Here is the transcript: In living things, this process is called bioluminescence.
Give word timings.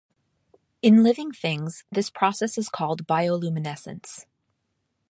In 0.81 1.03
living 1.03 1.31
things, 1.31 1.83
this 1.91 2.09
process 2.09 2.57
is 2.57 2.69
called 2.69 3.05
bioluminescence. 3.05 4.25